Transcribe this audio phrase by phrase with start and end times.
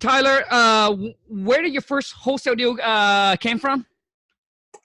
[0.00, 0.96] Tyler, uh,
[1.28, 3.86] where did your first wholesale deal uh, came from?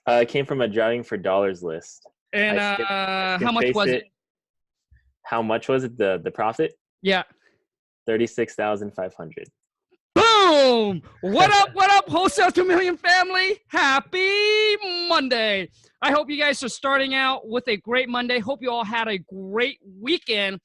[0.08, 2.06] Uh, it came from a driving for dollars list.
[2.32, 2.76] And uh,
[3.36, 4.04] skip how much was it?
[5.24, 5.96] How much was it?
[5.96, 6.74] The the profit?
[7.02, 7.22] Yeah.
[8.06, 9.48] Thirty six thousand five hundred.
[10.14, 11.02] Boom!
[11.22, 11.70] What up?
[11.74, 13.60] What up, wholesale to million family?
[13.68, 14.76] Happy
[15.08, 15.68] Monday!
[16.02, 18.38] I hope you guys are starting out with a great Monday.
[18.38, 20.60] Hope you all had a great weekend.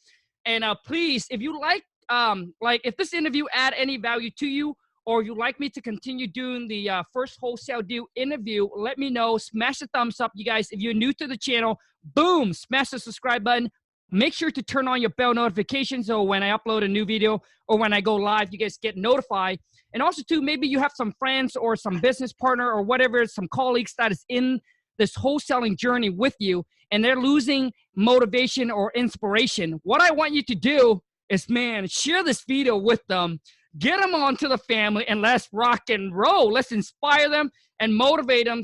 [0.46, 4.48] And uh, please, if you like, um, like if this interview add any value to
[4.48, 4.76] you,
[5.06, 9.10] or you'd like me to continue doing the uh, first wholesale deal interview, let me
[9.10, 9.38] know.
[9.38, 10.68] Smash the thumbs up, you guys.
[10.72, 11.80] If you're new to the channel,
[12.14, 13.72] boom, smash the subscribe button.
[14.12, 17.42] Make sure to turn on your bell notifications so when I upload a new video
[17.68, 19.60] or when I go live, you guys get notified.
[19.94, 23.48] And also, too, maybe you have some friends or some business partner or whatever, some
[23.48, 24.60] colleagues that is in
[25.00, 29.80] this wholesaling journey with you and they're losing motivation or inspiration.
[29.84, 33.40] What I want you to do is, man, share this video with them,
[33.80, 36.52] get them onto the family, and let's rock and roll.
[36.52, 37.50] Let's inspire them
[37.80, 38.62] and motivate them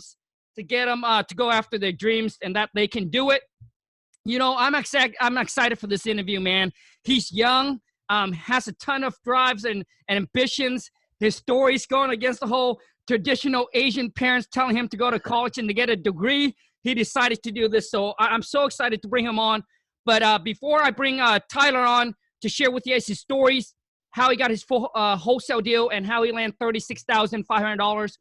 [0.57, 3.41] to get them uh, to go after their dreams and that they can do it.
[4.25, 5.15] You know, I'm excited.
[5.21, 6.73] I'm excited for this interview, man.
[7.05, 10.91] He's young, um, has a ton of drives and, and ambitions.
[11.21, 15.57] His story's going against the whole traditional Asian parents telling him to go to college
[15.57, 16.53] and to get a degree.
[16.83, 19.63] He decided to do this, so I- I'm so excited to bring him on.
[20.05, 23.73] But uh, before I bring uh, Tyler on to share with you guys his stories,
[24.11, 27.61] how he got his full uh, wholesale deal, and how he landed thirty-six thousand five
[27.61, 28.17] hundred dollars.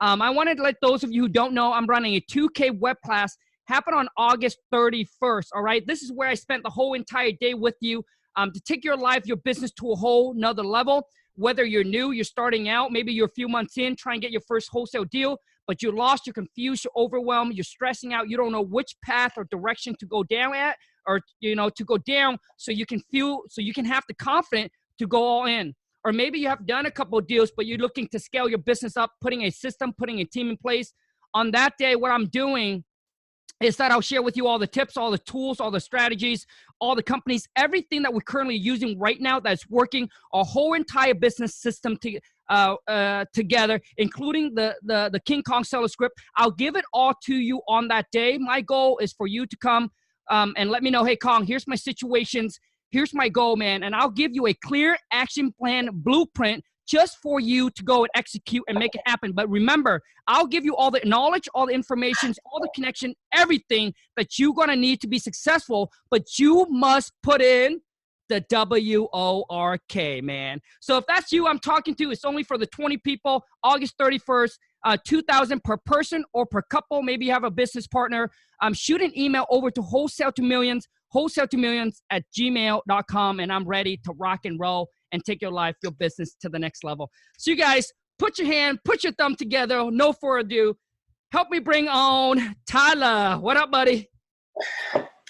[0.00, 2.78] Um, I wanted to let those of you who don't know, I'm running a 2K
[2.78, 5.48] web class happen on August 31st.
[5.54, 8.02] All right, this is where I spent the whole entire day with you
[8.36, 11.06] um, to take your life, your business to a whole nother level.
[11.34, 14.32] Whether you're new, you're starting out, maybe you're a few months in, trying to get
[14.32, 18.36] your first wholesale deal, but you're lost, you're confused, you're overwhelmed, you're stressing out, you
[18.36, 20.76] don't know which path or direction to go down at,
[21.06, 24.14] or you know to go down, so you can feel, so you can have the
[24.14, 25.74] confidence to go all in.
[26.04, 28.58] Or maybe you have done a couple of deals, but you're looking to scale your
[28.58, 30.94] business up, putting a system, putting a team in place.
[31.34, 32.84] On that day, what I'm doing
[33.60, 36.46] is that I'll share with you all the tips, all the tools, all the strategies,
[36.80, 41.12] all the companies, everything that we're currently using right now that's working, our whole entire
[41.12, 42.18] business system to,
[42.48, 46.18] uh, uh, together, including the, the, the King Kong seller script.
[46.36, 48.38] I'll give it all to you on that day.
[48.38, 49.90] My goal is for you to come
[50.30, 52.58] um, and let me know, hey, Kong, here's my situations.
[52.90, 53.82] Here's my goal, man.
[53.82, 58.10] And I'll give you a clear action plan blueprint just for you to go and
[58.16, 59.32] execute and make it happen.
[59.32, 63.94] But remember, I'll give you all the knowledge, all the information, all the connection, everything
[64.16, 65.92] that you're gonna need to be successful.
[66.10, 67.80] But you must put in
[68.28, 70.60] the W O R K, man.
[70.80, 74.58] So if that's you I'm talking to, it's only for the 20 people, August 31st,
[74.84, 77.02] uh, 2000 per person or per couple.
[77.02, 78.30] Maybe you have a business partner.
[78.62, 83.52] Um, shoot an email over to wholesale to millions, wholesale to millions at gmail.com, and
[83.52, 86.84] I'm ready to rock and roll and take your life, your business to the next
[86.84, 87.10] level.
[87.38, 89.90] So, you guys, put your hand, put your thumb together.
[89.90, 90.76] No further ado.
[91.32, 93.38] Help me bring on Tyler.
[93.40, 94.10] What up, buddy?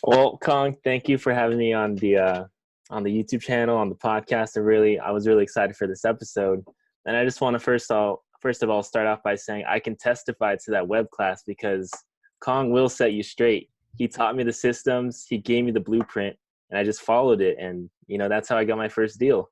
[0.02, 2.44] Well, Kong, thank you for having me on the uh,
[2.88, 4.56] on the YouTube channel, on the podcast.
[4.56, 6.64] I really, I was really excited for this episode,
[7.06, 9.64] and I just want to first of all, first of all, start off by saying
[9.68, 11.90] I can testify to that web class because
[12.40, 13.70] Kong will set you straight.
[13.96, 16.36] He taught me the systems, he gave me the blueprint,
[16.70, 19.50] and I just followed it, and you know that's how I got my first deal.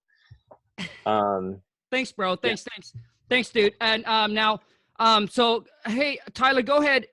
[1.06, 1.60] Um,
[1.90, 2.36] Thanks, bro.
[2.36, 2.92] Thanks, thanks,
[3.28, 3.74] thanks, dude.
[3.80, 4.60] And um, now,
[5.00, 7.06] um, so hey, Tyler, go ahead.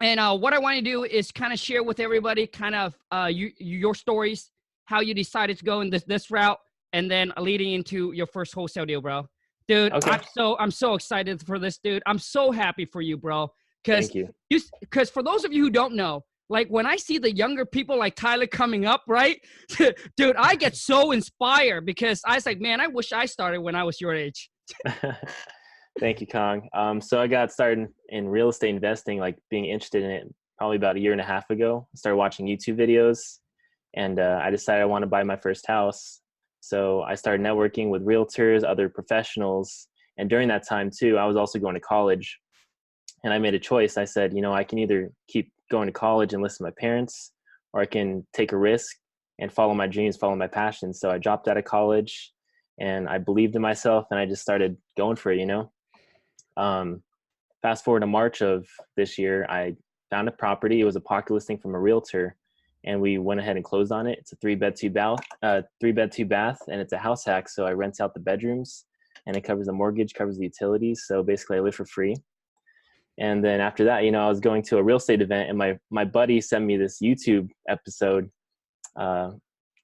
[0.00, 2.98] And uh, what I want to do is kind of share with everybody, kind of
[3.12, 4.50] uh, you, your stories,
[4.86, 6.58] how you decided to go in this this route,
[6.92, 9.28] and then leading into your first wholesale deal, bro.
[9.68, 10.10] Dude, Okay.
[10.10, 12.02] I'm so I'm so excited for this, dude.
[12.06, 13.50] I'm so happy for you, bro.
[13.82, 14.28] Because thank you.
[14.80, 17.98] because for those of you who don't know like when i see the younger people
[17.98, 19.40] like tyler coming up right
[20.16, 23.74] dude i get so inspired because i was like man i wish i started when
[23.74, 24.50] i was your age
[26.00, 26.68] Thank you, Kong.
[26.74, 30.76] Um, so I got started in real estate investing, like being interested in it probably
[30.76, 31.86] about a year and a half ago.
[31.94, 33.38] I started watching YouTube videos
[33.94, 36.20] and uh, I decided I want to buy my first house.
[36.66, 39.88] So I started networking with realtors, other professionals.
[40.16, 42.38] And during that time, too, I was also going to college.
[43.22, 43.98] And I made a choice.
[43.98, 46.74] I said, you know, I can either keep going to college and listen to my
[46.80, 47.32] parents,
[47.74, 48.96] or I can take a risk
[49.38, 51.00] and follow my dreams, follow my passions.
[51.00, 52.32] So I dropped out of college
[52.80, 55.70] and I believed in myself and I just started going for it, you know.
[56.56, 57.02] Um,
[57.60, 58.66] fast forward to March of
[58.96, 59.76] this year, I
[60.08, 60.80] found a property.
[60.80, 62.36] It was a pocket listing from a realtor,
[62.84, 64.18] and we went ahead and closed on it.
[64.18, 67.24] It's a three bed, two bath, uh, three bed, two bath, and it's a house
[67.24, 67.48] hack.
[67.48, 68.84] So I rent out the bedrooms,
[69.26, 71.04] and it covers the mortgage, covers the utilities.
[71.06, 72.16] So basically, I live for free.
[73.18, 75.56] And then after that, you know, I was going to a real estate event, and
[75.56, 78.28] my my buddy sent me this YouTube episode
[78.96, 79.30] uh,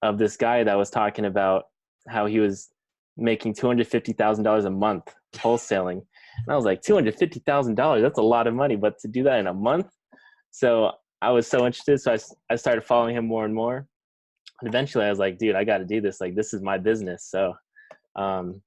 [0.03, 1.65] of this guy that was talking about
[2.09, 2.69] how he was
[3.17, 6.03] making two hundred fifty thousand dollars a month wholesaling,
[6.43, 8.03] and I was like, two hundred fifty thousand dollars.
[8.03, 9.87] That's a lot of money, but to do that in a month,
[10.51, 10.91] so
[11.23, 12.01] I was so interested.
[12.01, 12.19] So I
[12.51, 13.87] I started following him more and more,
[14.61, 16.21] and eventually I was like, dude, I got to do this.
[16.21, 17.27] Like this is my business.
[17.31, 17.55] So,
[18.17, 18.63] um,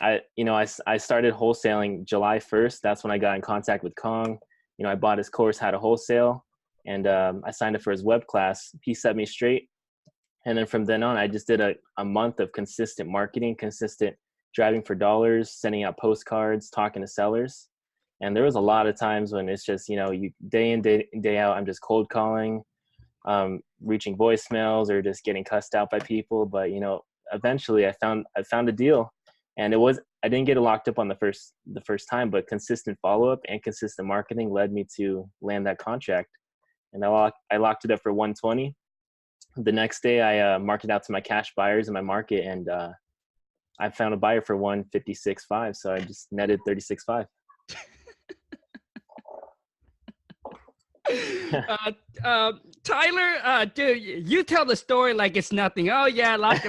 [0.00, 2.82] I you know I I started wholesaling July first.
[2.82, 4.38] That's when I got in contact with Kong.
[4.78, 6.44] You know, I bought his course how to wholesale,
[6.86, 8.74] and um, I signed up for his web class.
[8.82, 9.68] He set me straight
[10.46, 14.14] and then from then on i just did a, a month of consistent marketing consistent
[14.54, 17.68] driving for dollars sending out postcards talking to sellers
[18.20, 20.82] and there was a lot of times when it's just you know you day in
[20.82, 22.62] day, day out i'm just cold calling
[23.26, 27.02] um, reaching voicemails or just getting cussed out by people but you know
[27.32, 29.12] eventually i found i found a deal
[29.58, 32.30] and it was i didn't get it locked up on the first the first time
[32.30, 36.30] but consistent follow-up and consistent marketing led me to land that contract
[36.94, 38.74] and i locked i locked it up for 120
[39.56, 42.68] the next day I uh, marked out to my cash buyers in my market and
[42.68, 42.90] uh,
[43.78, 45.76] I found a buyer for 156.5.
[45.76, 47.26] So I just netted 36.5.
[51.68, 51.92] uh,
[52.24, 52.52] uh,
[52.84, 55.90] Tyler, uh, dude, you tell the story like it's nothing.
[55.90, 56.62] Oh yeah, like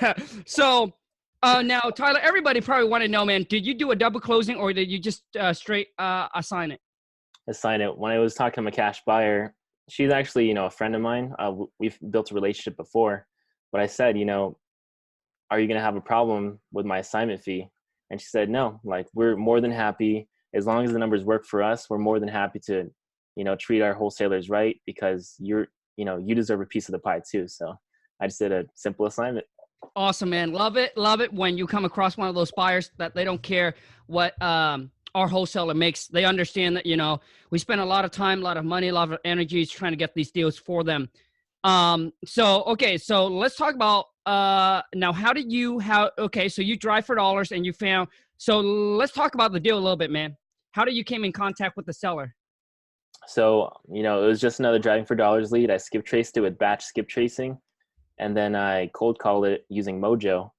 [0.46, 0.92] so.
[1.40, 3.46] Uh, now, Tyler, everybody probably want to know, man.
[3.48, 6.80] Did you do a double closing or did you just uh, straight uh, assign it?
[7.48, 7.96] Assign it.
[7.96, 9.54] When I was talking to my cash buyer,
[9.88, 13.26] she's actually you know a friend of mine uh, we've built a relationship before
[13.72, 14.56] but i said you know
[15.50, 17.66] are you going to have a problem with my assignment fee
[18.10, 21.44] and she said no like we're more than happy as long as the numbers work
[21.44, 22.90] for us we're more than happy to
[23.38, 26.92] you know treat our wholesalers right because you're you know you deserve a piece of
[26.92, 27.46] the pie too.
[27.46, 27.72] So
[28.20, 29.46] i just did a simple assignment.
[29.94, 30.52] Awesome man.
[30.52, 33.40] Love it love it when you come across one of those buyers that they don't
[33.40, 33.74] care
[34.08, 36.08] what um our wholesaler makes.
[36.08, 37.20] They understand that you know
[37.50, 39.92] we spend a lot of time a lot of money a lot of energy trying
[39.92, 41.08] to get these deals for them.
[41.62, 46.60] Um so okay so let's talk about uh now how did you how okay so
[46.60, 49.96] you drive for dollars and you found so let's talk about the deal a little
[49.96, 50.36] bit man.
[50.72, 52.34] How did you came in contact with the seller
[53.28, 56.40] so you know it was just another driving for dollars lead i skip traced it
[56.40, 57.56] with batch skip tracing
[58.18, 60.50] and then i cold called it using mojo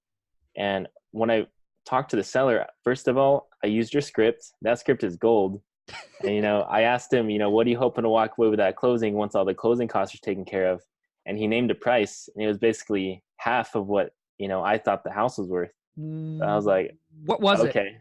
[0.56, 1.46] and when i
[1.86, 4.54] talked to the seller first of all I used your script.
[4.62, 5.62] That script is gold.
[6.24, 8.50] and you know, I asked him, you know, what are you hoping to walk away
[8.50, 10.84] with that closing once all the closing costs are taken care of?
[11.26, 14.78] And he named a price, and it was basically half of what you know I
[14.78, 15.72] thought the house was worth.
[15.98, 16.96] So I was like,
[17.26, 17.68] "What was okay.
[17.68, 17.98] it?" Okay.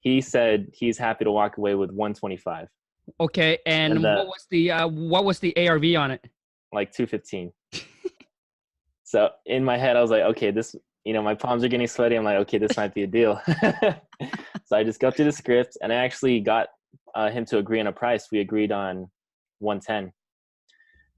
[0.00, 2.68] He said he's happy to walk away with 125.
[3.20, 6.24] Okay, and, and the, what was the uh, what was the ARV on it?
[6.72, 7.52] Like 215.
[9.04, 10.74] so in my head, I was like, okay, this
[11.04, 12.16] you know, my palms are getting sweaty.
[12.16, 13.40] I'm like, okay, this might be a deal.
[14.64, 16.68] so I just go through the script and I actually got
[17.14, 18.28] uh, him to agree on a price.
[18.32, 19.10] We agreed on
[19.58, 20.12] 110.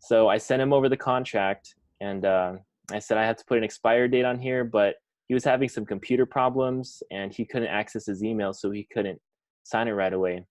[0.00, 2.54] So I sent him over the contract and uh,
[2.90, 4.96] I said I had to put an expired date on here, but
[5.28, 9.20] he was having some computer problems and he couldn't access his email, so he couldn't
[9.62, 10.44] sign it right away.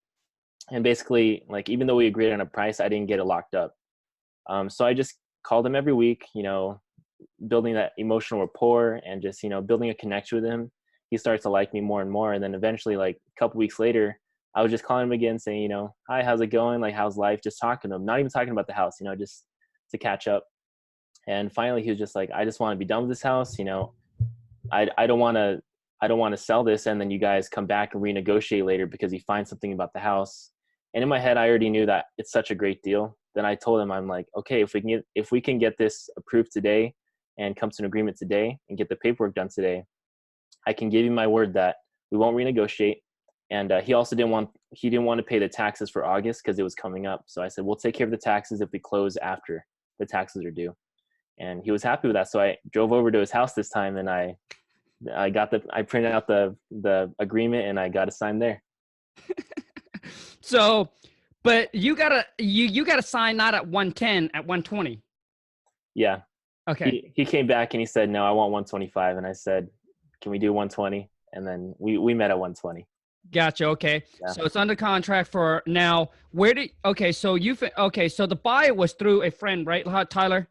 [0.72, 3.56] And basically, like even though we agreed on a price, I didn't get it locked
[3.56, 3.76] up.
[4.50, 6.82] Um, so I just called him every week, you know,
[7.48, 10.72] building that emotional rapport and just you know building a connection with him.
[11.10, 12.34] He starts to like me more and more.
[12.34, 14.20] And then eventually like a couple weeks later
[14.56, 16.82] i was just calling him again saying you know hi how's it going?
[16.82, 17.42] Like how's life?
[17.44, 19.46] Just talking to him not even talking about the house you know just
[19.92, 20.46] to catch up.
[21.28, 23.60] And finally he was just like i just want to be done with this house
[23.60, 23.94] you know.
[24.72, 25.62] I, I don't want to
[26.02, 28.88] i don't want to sell this and then you guys come back and renegotiate later
[28.88, 30.50] because you find something about the house
[30.96, 33.54] and in my head i already knew that it's such a great deal then i
[33.54, 36.52] told him i'm like okay if we can get if we can get this approved
[36.52, 36.94] today
[37.38, 39.84] and come to an agreement today and get the paperwork done today,
[40.68, 41.78] I can give you my word that
[42.12, 42.98] we won't renegotiate.
[43.52, 46.42] And uh, he also didn't want he didn't want to pay the taxes for August
[46.44, 47.24] because it was coming up.
[47.28, 49.64] So I said we'll take care of the taxes if we close after
[50.00, 50.74] the taxes are due.
[51.38, 52.32] And he was happy with that.
[52.32, 54.36] So I drove over to his house this time and I
[55.16, 58.64] I got the I printed out the the agreement and I got a sign there.
[60.46, 60.90] so
[61.44, 65.02] but you gotta you you gotta sign not at 110 at 120
[65.94, 66.22] yeah
[66.68, 66.90] Okay.
[66.90, 69.70] He, he came back and he said, "No, I want 125." And I said,
[70.22, 72.88] "Can we do 120?" And then we we met at 120.
[73.32, 73.66] Gotcha.
[73.68, 74.04] Okay.
[74.22, 74.32] Yeah.
[74.32, 76.10] So it's under contract for now.
[76.32, 77.12] Where did okay?
[77.12, 78.10] So you okay?
[78.10, 80.48] So the buy was through a friend, right, Tyler?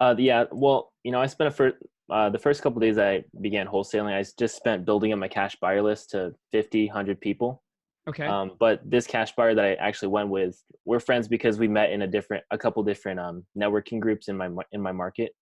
[0.00, 0.44] Uh, yeah.
[0.50, 1.76] Well, you know, I spent a first
[2.10, 4.14] uh, the first couple days I began wholesaling.
[4.14, 7.62] I just spent building up my cash buyer list to 50, 100 people.
[8.08, 8.26] Okay.
[8.26, 11.90] Um, but this cash buyer that I actually went with, we're friends because we met
[11.90, 15.34] in a different, a couple different um, networking groups in my in my market.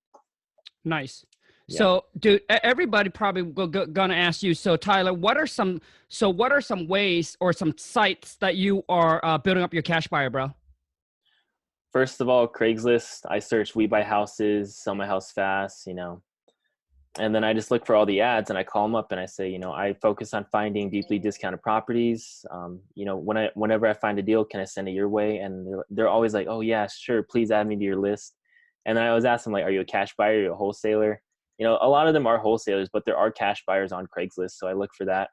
[0.85, 1.25] Nice.
[1.69, 1.79] Yeah.
[1.79, 4.55] So, dude, everybody probably go, go, gonna ask you.
[4.55, 5.81] So, Tyler, what are some?
[6.09, 9.83] So, what are some ways or some sites that you are uh, building up your
[9.83, 10.53] cash buyer, bro?
[11.93, 13.21] First of all, Craigslist.
[13.29, 16.23] I search "We Buy Houses," "Sell My House Fast." You know,
[17.19, 19.21] and then I just look for all the ads and I call them up and
[19.21, 22.45] I say, you know, I focus on finding deeply discounted properties.
[22.51, 25.11] Um, you know, when I whenever I find a deal, can I send it your
[25.11, 25.39] way?
[25.39, 28.35] And they're, they're always like, oh yeah, sure, please add me to your list.
[28.87, 30.39] And then I always ask them like, are you a cash buyer?
[30.39, 31.21] Are you a wholesaler?
[31.59, 34.53] You know, a lot of them are wholesalers, but there are cash buyers on Craigslist,
[34.53, 35.29] so I look for that.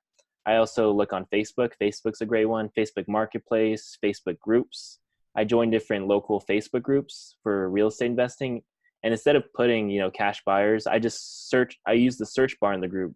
[0.46, 1.72] I also look on Facebook.
[1.82, 2.70] Facebook's a great one.
[2.78, 5.00] Facebook Marketplace, Facebook groups.
[5.36, 8.64] I join different local Facebook groups for real estate investing
[9.04, 12.60] and instead of putting you know cash buyers i just search i use the search
[12.60, 13.14] bar in the group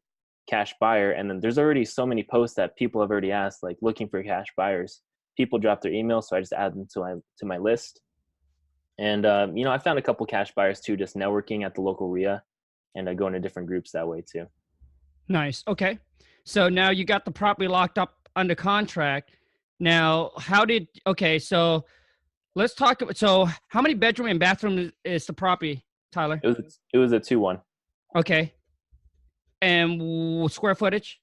[0.48, 1.12] cash buyer.
[1.12, 4.22] And then there's already so many posts that people have already asked like looking for
[4.24, 5.02] cash buyers.
[5.38, 8.02] People drop their email so i just add them to my to my list.
[9.00, 11.82] And um, you know i found a couple cash buyers too just networking at the
[11.82, 12.44] local REIA
[12.96, 14.46] and uh, going to different groups that way too.
[15.28, 15.64] Nice.
[15.68, 15.98] Okay.
[16.46, 19.32] So now you got the property locked up under contract.
[19.80, 21.86] Now how did okay so
[22.56, 23.18] Let's talk about.
[23.18, 26.40] So, how many bedroom and bathroom is the property, Tyler?
[26.44, 27.60] It was it was a two one.
[28.16, 28.54] Okay.
[29.62, 31.20] And square footage?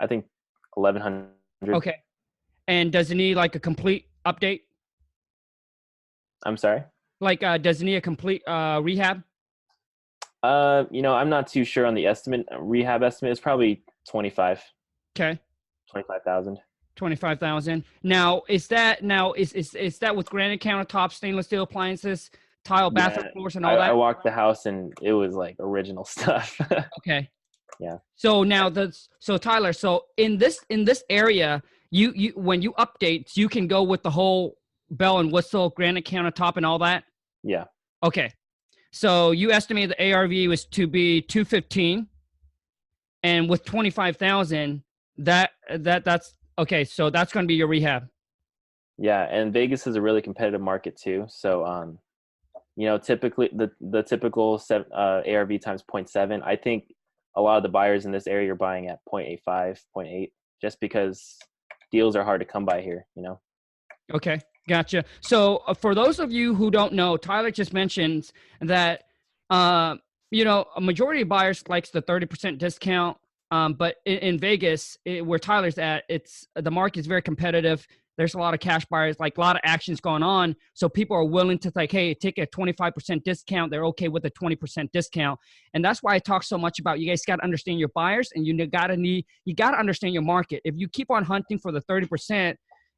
[0.00, 0.24] I think
[0.76, 1.30] eleven hundred.
[1.68, 1.96] Okay.
[2.68, 4.60] And does it need like a complete update?
[6.44, 6.84] I'm sorry.
[7.20, 9.22] Like, uh, does it need a complete uh, rehab?
[10.42, 12.46] Uh, you know, I'm not too sure on the estimate.
[12.58, 14.62] Rehab estimate is probably twenty five.
[15.16, 15.38] Okay.
[15.90, 16.58] Twenty five thousand.
[16.94, 17.84] Twenty-five thousand.
[18.02, 22.30] Now, is that now is is is that with granite countertops, stainless steel appliances,
[22.64, 23.90] tile bathroom yeah, floors, and all I, that?
[23.90, 26.60] I walked the house and it was like original stuff.
[26.98, 27.30] okay.
[27.80, 27.98] Yeah.
[28.14, 32.72] So now the so Tyler, so in this in this area, you you when you
[32.74, 34.56] update, you can go with the whole
[34.90, 37.04] bell and whistle, granite countertop, and all that.
[37.42, 37.64] Yeah.
[38.02, 38.32] Okay.
[38.92, 42.08] So you estimate the ARV was to be two fifteen,
[43.22, 44.82] and with twenty five thousand,
[45.18, 48.08] that that that's Okay, so that's going to be your rehab.
[48.98, 51.24] Yeah, and Vegas is a really competitive market too.
[51.28, 51.98] So, um,
[52.76, 56.42] you know, typically the the typical seven, uh, ARV times 0.7.
[56.44, 56.84] I think
[57.36, 60.30] a lot of the buyers in this area are buying at 0.85, 0.8,
[60.60, 61.38] just because
[61.90, 63.06] deals are hard to come by here.
[63.16, 63.40] You know.
[64.12, 65.04] Okay, gotcha.
[65.20, 68.30] So uh, for those of you who don't know, Tyler just mentioned
[68.60, 69.04] that
[69.48, 69.96] uh,
[70.30, 73.16] you know a majority of buyers likes the 30% discount
[73.52, 77.86] um, but in, in Vegas, it, where Tyler's at, it's the market is very competitive.
[78.16, 80.56] There's a lot of cash buyers, like a lot of actions going on.
[80.72, 83.70] So people are willing to like, hey, take a 25% discount.
[83.70, 85.38] They're okay with a 20% discount,
[85.74, 88.30] and that's why I talk so much about you guys got to understand your buyers,
[88.34, 90.62] and you gotta need you gotta understand your market.
[90.64, 92.54] If you keep on hunting for the 30%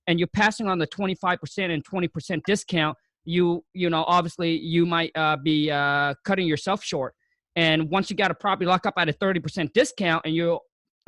[0.07, 1.39] and you're passing on the 25%
[1.75, 7.15] and 20% discount, you you know obviously you might uh, be uh, cutting yourself short.
[7.57, 10.59] And once you got a property lock up at a 30% discount and you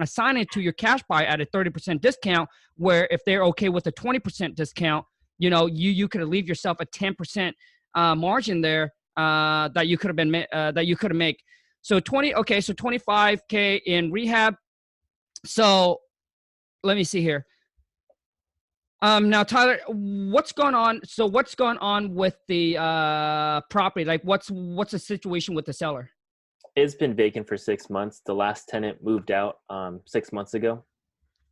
[0.01, 3.87] assign it to your cash buy at a 30% discount, where if they're okay with
[3.87, 5.05] a 20% discount,
[5.39, 7.53] you know, you, you could leave yourself a 10%
[7.95, 11.43] uh, margin there uh, that you could have been, uh, that you could have make.
[11.83, 14.55] So 20, okay, so 25K in rehab.
[15.45, 15.99] So
[16.83, 17.47] let me see here.
[19.03, 21.01] Um, now, Tyler, what's going on?
[21.05, 24.07] So, what's going on with the uh, property?
[24.07, 26.11] Like, what's what's the situation with the seller?
[26.77, 28.21] It's been vacant for six months.
[28.25, 30.85] The last tenant moved out um, six months ago,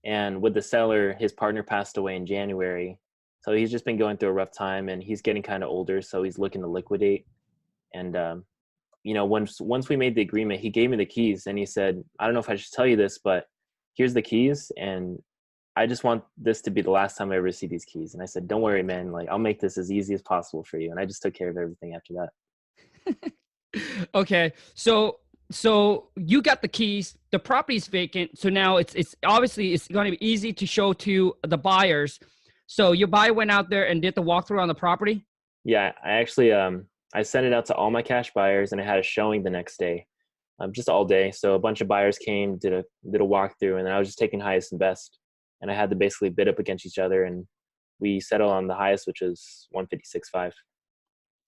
[0.05, 2.99] and with the seller, his partner passed away in January.
[3.41, 6.03] So he's just been going through a rough time, and he's getting kind of older,
[6.03, 7.27] so he's looking to liquidate.
[7.95, 8.45] And um,
[9.03, 11.67] you know, once once we made the agreement, he gave me the keys, and he
[11.67, 13.47] said, "I don't know if I should tell you this, but
[13.95, 15.19] here's the keys, and
[15.77, 18.23] I just want this to be the last time I ever see these keys." And
[18.23, 19.11] I said, "Don't worry, man.
[19.11, 21.49] Like I'll make this as easy as possible for you." And I just took care
[21.49, 23.33] of everything after that.
[24.15, 25.19] okay, so
[25.51, 27.17] so you got the keys.
[27.31, 30.93] The property's vacant, so now it's it's obviously it's going to be easy to show
[30.93, 32.19] to the buyers.
[32.67, 35.27] So your buyer went out there and did the walkthrough on the property.
[35.65, 38.85] Yeah, I actually um I sent it out to all my cash buyers, and I
[38.85, 40.07] had a showing the next day,
[40.59, 41.31] um, just all day.
[41.31, 44.19] So a bunch of buyers came, did a did a walkthrough, and I was just
[44.19, 45.19] taking highest and best,
[45.61, 47.47] and I had to basically bid up against each other, and
[48.01, 50.55] we settled on the highest, which is one fifty six five.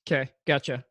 [0.06, 0.84] Okay, gotcha.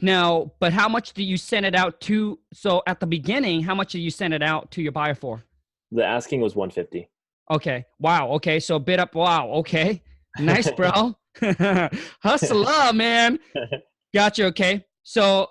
[0.00, 2.38] Now, but how much do you send it out to?
[2.52, 5.44] So at the beginning, how much do you send it out to your buyer for?
[5.90, 7.08] The asking was 150.
[7.50, 7.84] Okay.
[7.98, 8.30] Wow.
[8.32, 8.60] Okay.
[8.60, 9.14] So bid up.
[9.14, 9.48] Wow.
[9.50, 10.02] Okay.
[10.38, 11.14] Nice, bro.
[12.22, 13.38] Hustle up, man.
[14.14, 14.46] Gotcha.
[14.46, 14.84] Okay.
[15.02, 15.48] So,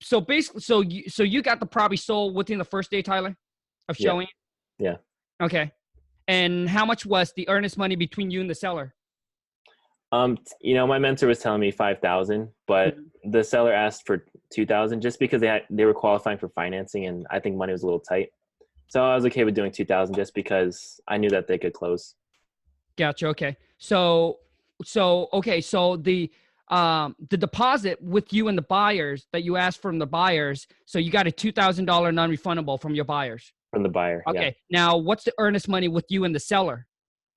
[0.00, 3.36] so basically, so you, so you got the property sold within the first day, Tyler,
[3.88, 4.28] of showing.
[4.78, 4.96] Yeah.
[5.40, 5.46] yeah.
[5.46, 5.72] Okay.
[6.28, 8.94] And how much was the earnest money between you and the seller?
[10.12, 13.30] Um, you know, my mentor was telling me five thousand, but mm-hmm.
[13.30, 17.06] the seller asked for two thousand just because they had, they were qualifying for financing,
[17.06, 18.30] and I think money was a little tight.
[18.88, 21.72] So I was okay with doing two thousand just because I knew that they could
[21.72, 22.16] close.
[22.96, 23.28] Gotcha.
[23.28, 23.56] Okay.
[23.78, 24.40] So,
[24.84, 25.60] so okay.
[25.60, 26.30] So the
[26.68, 30.66] um, the deposit with you and the buyers that you asked from the buyers.
[30.86, 33.52] So you got a two thousand dollar non refundable from your buyers.
[33.72, 34.24] From the buyer.
[34.26, 34.56] Okay.
[34.70, 36.88] Now, what's the earnest money with you and the seller?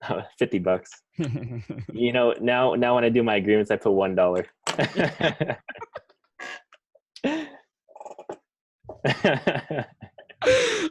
[0.09, 0.23] Yeah.
[0.39, 0.91] Fifty bucks.
[1.17, 4.45] you know, now now when I do my agreements, I put one dollar.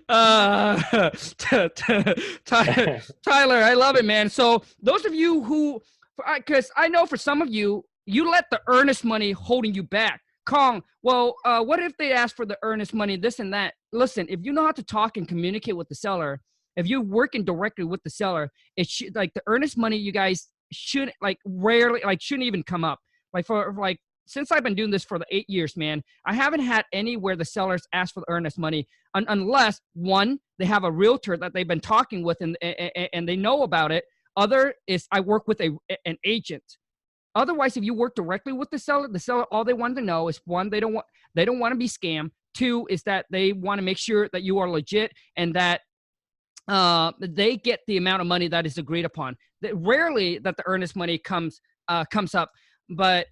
[0.09, 1.11] uh,
[2.47, 4.29] Tyler, I love it, man.
[4.29, 5.81] So those of you who,
[6.37, 10.21] because I know for some of you, you let the earnest money holding you back.
[10.45, 13.75] Kong, well, uh, what if they ask for the earnest money, this and that?
[13.93, 16.41] Listen, if you know how to talk and communicate with the seller,
[16.77, 20.49] if you're working directly with the seller, it should like the earnest money you guys
[20.73, 22.99] should like rarely like shouldn't even come up.
[23.33, 26.61] Like for like since I've been doing this for the eight years, man, I haven't
[26.61, 30.93] had anywhere the sellers ask for the earnest money un- unless one they have a
[30.93, 34.05] realtor that they've been talking with and and, and they know about it.
[34.37, 35.77] Other is I work with a
[36.07, 36.65] an agent
[37.35, 40.29] Otherwise, if you work directly with the seller, the seller all they want to know
[40.29, 42.31] is one, they don't want they don't want to be scammed.
[42.55, 45.81] Two is that they want to make sure that you are legit and that
[46.69, 49.37] uh, they get the amount of money that is agreed upon.
[49.61, 52.51] That rarely that the earnest money comes uh, comes up,
[52.91, 53.27] but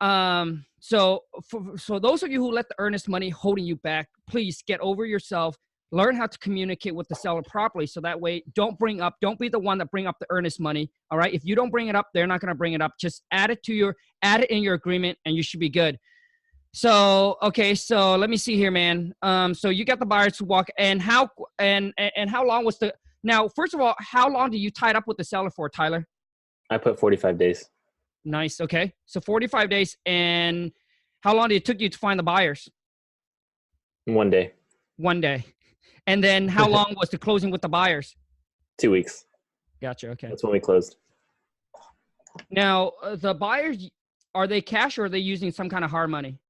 [0.00, 4.08] um, so for, so those of you who let the earnest money holding you back,
[4.28, 5.56] please get over yourself
[5.94, 9.38] learn how to communicate with the seller properly so that way don't bring up don't
[9.38, 11.32] be the one that bring up the earnest money all right?
[11.32, 12.92] If you don't bring it up they're not going to bring it up.
[12.98, 15.98] Just add it to your add it in your agreement and you should be good
[16.74, 20.44] so okay so let me see here man um so you got the buyers to
[20.44, 21.28] walk and how
[21.58, 24.96] and and how long was the now first of all how long do you tied
[24.96, 26.06] up with the seller for tyler
[26.70, 27.64] i put 45 days
[28.24, 30.72] nice okay so 45 days and
[31.20, 32.68] how long did it took you to find the buyers
[34.06, 34.52] one day
[34.96, 35.44] one day
[36.06, 38.16] and then how long was the closing with the buyers?
[38.78, 39.24] Two weeks.
[39.80, 40.10] Gotcha.
[40.10, 40.28] Okay.
[40.28, 40.96] That's when we closed.
[42.50, 43.90] Now, uh, the buyers
[44.34, 46.40] are they cash or are they using some kind of hard money?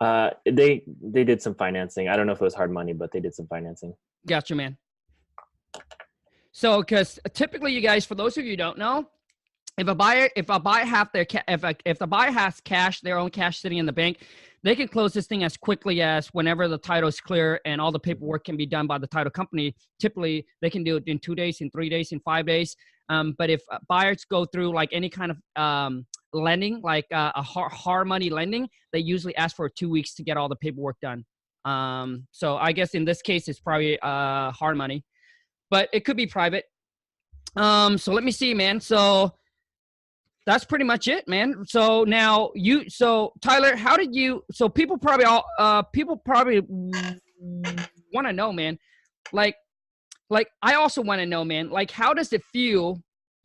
[0.00, 2.08] Uh, they they did some financing.
[2.08, 3.94] I don't know if it was hard money, but they did some financing.
[4.26, 4.76] Gotcha, man.
[6.52, 9.08] So, because typically, you guys, for those of you don't know,
[9.78, 12.60] if a buyer if a buyer have their ca- if a, if the buyer has
[12.60, 14.18] cash, their own cash sitting in the bank,
[14.62, 17.92] they can close this thing as quickly as whenever the title is clear and all
[17.92, 19.74] the paperwork can be done by the title company.
[20.00, 22.74] Typically, they can do it in two days, in three days, in five days.
[23.08, 27.42] Um, but if buyers go through like any kind of um, lending, like uh, a
[27.42, 30.96] hard, hard money lending, they usually ask for two weeks to get all the paperwork
[31.00, 31.24] done.
[31.64, 35.04] Um, so I guess in this case, it's probably uh, hard money,
[35.70, 36.64] but it could be private.
[37.56, 38.80] Um, so let me see, man.
[38.80, 39.34] So
[40.46, 41.64] that's pretty much it, man.
[41.66, 44.44] So now you, so Tyler, how did you?
[44.52, 48.78] So people probably all, uh, people probably want to know, man.
[49.32, 49.56] Like,
[50.30, 51.70] like I also want to know, man.
[51.70, 53.02] Like, how does it feel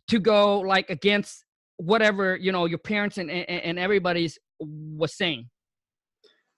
[0.10, 1.46] to go like against
[1.82, 5.50] whatever you know your parents and and, and everybody's was saying?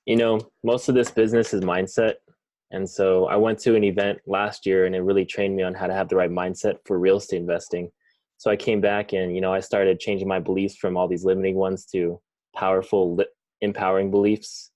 [0.05, 2.15] You know, most of this business is mindset.
[2.71, 5.75] And so I went to an event last year and it really trained me on
[5.75, 7.91] how to have the right mindset for real estate investing
[8.43, 11.23] so i came back and you know i started changing my beliefs from all these
[11.23, 12.19] limiting ones to
[12.53, 13.17] powerful
[13.61, 14.71] empowering beliefs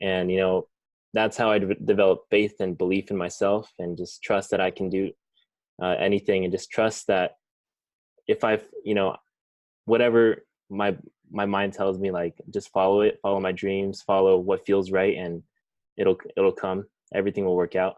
[0.00, 0.66] and you know
[1.14, 4.70] that's how I de- developed faith and belief in myself and just trust that i
[4.70, 5.12] can do
[5.82, 7.32] uh, anything and just trust that
[8.26, 9.16] if i've you know
[9.84, 10.96] whatever my
[11.30, 15.16] my mind tells me like just follow it follow my dreams follow what feels right
[15.16, 15.42] and
[15.96, 16.84] it'll it'll come.
[17.14, 17.96] Everything will work out.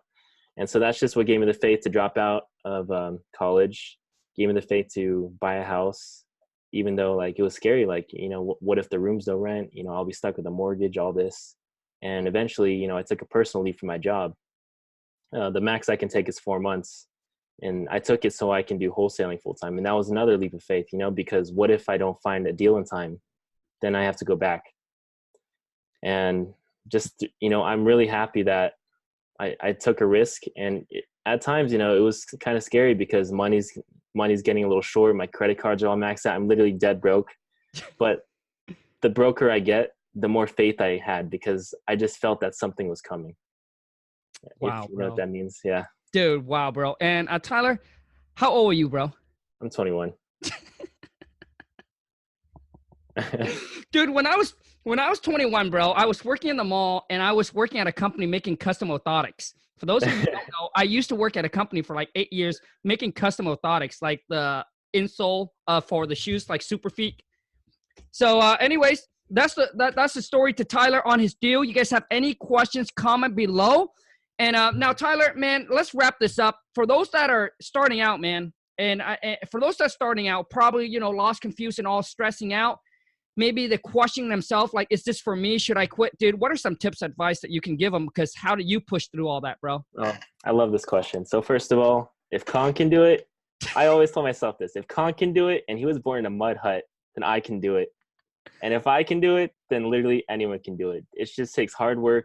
[0.57, 3.99] And so that's just what gave me the faith to drop out of um, college
[4.37, 6.25] gave me the faith to buy a house
[6.73, 9.71] even though like it was scary like you know what if the rooms don't rent?
[9.73, 11.57] You know i'll be stuck with a mortgage all this.
[12.03, 14.35] And eventually you know i took a personal leave from my job.
[15.37, 17.09] Uh, the max i can take is four months
[17.63, 20.37] and i took it so i can do wholesaling full time and that was another
[20.37, 23.21] leap of faith you know because what if i don't find a deal in time
[23.83, 24.63] then i have to go back
[26.03, 26.53] and
[26.89, 28.75] just you know i'm really happy that
[29.41, 32.63] i, I took a risk and it, at times you know it was kind of
[32.63, 33.79] scary because money's
[34.15, 35.15] money's getting a little short.
[35.17, 36.37] My credit cards are all maxed out.
[36.37, 37.31] I'm literally dead broke.
[37.99, 38.21] But
[39.03, 42.89] the broker I get, the more faith I had because I just felt that something
[42.89, 43.35] was coming.
[44.61, 45.87] Wow, if you know what that means, yeah.
[46.15, 46.95] Dude, wow, bro.
[47.01, 47.83] And uh, Tyler,
[48.35, 49.13] how old are you, bro?
[49.61, 50.13] I'm 21.
[53.91, 57.05] Dude, when I was when I was 21, bro, I was working in the mall
[57.11, 59.55] and I was working at a company making custom orthotics.
[59.77, 61.97] For those of you who don't know, I used to work at a company for
[61.97, 67.17] like eight years making custom orthotics, like the insole uh, for the shoes, like Superfeet.
[68.13, 71.65] So, uh, anyways, that's the that, that's the story to Tyler on his deal.
[71.65, 72.93] You guys have any questions?
[72.93, 73.89] Comment below.
[74.39, 76.59] And uh, now, Tyler, man, let's wrap this up.
[76.75, 80.27] For those that are starting out, man, and, I, and for those that are starting
[80.29, 82.79] out, probably you know lost, confused, and all stressing out.
[83.37, 85.59] maybe they're questioning themselves like is this for me?
[85.59, 86.17] Should i quit?
[86.19, 88.81] Dude what are some tips advice that you can give them because how do you
[88.81, 89.85] push through all that bro?
[89.99, 91.25] Oh i love this question.
[91.25, 93.29] So first of all if kong can do it
[93.77, 96.27] i always tell myself this if kong can do it and he was born in
[96.27, 97.89] a mud hut then i can do it.
[98.63, 101.05] And if i can do it then literally anyone can do it.
[101.13, 102.25] It just takes hard work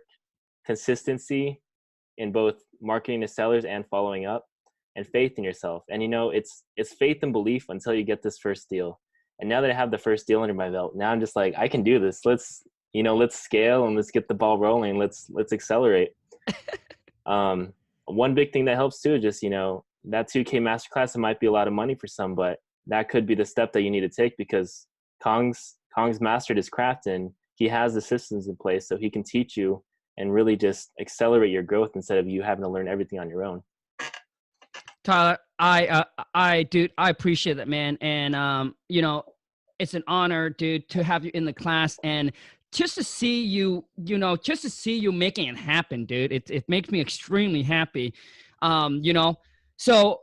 [0.66, 1.62] consistency
[2.20, 4.46] in both marketing to sellers and following up
[4.96, 5.84] and faith in yourself.
[5.90, 9.00] And you know it's it's faith and belief until you get this first deal.
[9.40, 11.56] And now that i have the first deal under my belt now i'm just like
[11.58, 12.22] i can do this.
[12.26, 12.62] Let's
[12.94, 15.00] you know let's scale and let's get the ball rolling.
[15.00, 16.12] Let's let's accelerate.
[17.26, 17.74] Um
[18.06, 21.40] one big thing that helps too is just you know that 2k masterclass it might
[21.40, 23.92] be a lot of money for some but that could be the step that you
[23.92, 24.88] need to take because
[25.22, 29.24] kong's kong's mastered his craft and he has the systems in place so he can
[29.24, 29.84] teach you
[30.20, 33.44] and really just accelerate your growth instead of you having to learn everything on your
[33.44, 33.64] own
[35.04, 36.04] Tyler, I, uh,
[36.34, 37.98] I, dude, I appreciate that, man.
[38.02, 39.24] And, um, you know,
[39.80, 42.32] it's an honor, dude, to have you in the class and
[42.72, 46.32] just to see you, you know, just to see you making it happen, dude.
[46.32, 48.14] It, it makes me extremely happy.
[48.62, 49.40] Um, you know,
[49.78, 50.22] so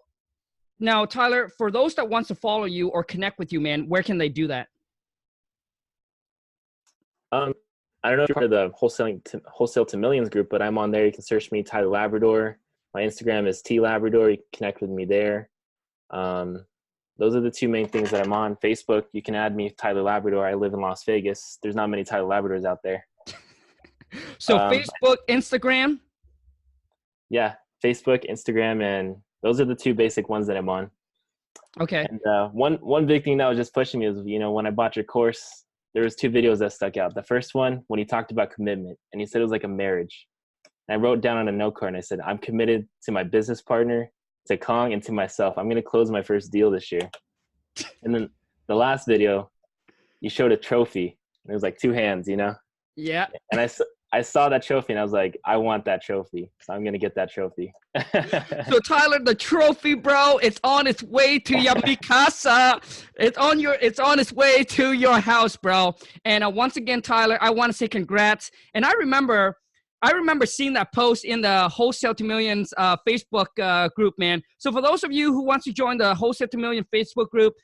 [0.79, 4.03] now, Tyler, for those that wants to follow you or connect with you, man, where
[4.03, 4.69] can they do that?
[7.33, 7.55] Um,
[8.07, 10.63] I don't know if you're part of the wholesaling to, wholesale to millions group, but
[10.63, 11.05] I'm on there.
[11.05, 12.57] You can search me, Tyler Labrador.
[12.95, 14.31] My Instagram is T Labrador.
[14.31, 15.51] You can connect with me there.
[16.11, 16.65] Um,
[17.19, 18.55] those are the two main things that I'm on.
[18.63, 20.47] Facebook, you can add me, Tyler Labrador.
[20.47, 21.59] I live in Las Vegas.
[21.65, 23.05] There's not many Tyler Labradors out there.
[24.39, 25.99] so um, Facebook, Instagram.
[27.29, 30.93] Yeah, Facebook, Instagram, and those are the two basic ones that I'm on.
[31.81, 32.07] Okay.
[32.09, 34.65] And uh, one one big thing that was just pushing me is, you know, when
[34.65, 35.65] I bought your course,
[35.97, 37.15] there was two videos that stuck out.
[37.15, 39.69] The first one when he talked about commitment, and he said it was like a
[39.69, 40.27] marriage.
[40.87, 43.23] And I wrote down on a note card and I said, I'm committed to my
[43.23, 44.13] business partner,
[44.49, 45.57] to Kong, and to myself.
[45.57, 47.09] I'm going to close my first deal this year.
[48.03, 48.29] And then
[48.67, 49.51] the last video,
[50.21, 51.17] you showed a trophy.
[51.47, 52.55] And it was like two hands, you know?
[52.95, 53.29] Yeah.
[53.51, 53.67] And I,
[54.13, 56.51] I saw that trophy and I was like, I want that trophy.
[56.61, 57.73] So I'm going to get that trophy.
[58.13, 61.75] so Tyler, the trophy, bro, it's on its way to your.
[63.19, 65.95] It's on your, it's on its way to your house, bro.
[66.25, 68.51] And uh, once again, Tyler, I want to say congrats.
[68.75, 69.57] And I remember
[70.03, 74.43] I remember seeing that post in the Wholesale to Millions uh, Facebook uh, group, man.
[74.59, 77.55] So for those of you who wants to join the Wholesale to Million Facebook group,